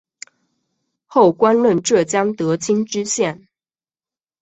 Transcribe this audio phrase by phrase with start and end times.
[1.05, 3.47] 后官任浙江德清知县。